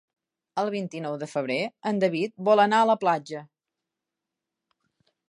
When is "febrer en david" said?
1.33-2.33